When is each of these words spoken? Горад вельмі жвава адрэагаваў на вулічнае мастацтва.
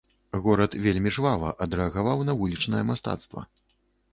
Горад 0.45 0.77
вельмі 0.85 1.11
жвава 1.17 1.51
адрэагаваў 1.67 2.25
на 2.31 2.35
вулічнае 2.41 2.83
мастацтва. 2.91 3.41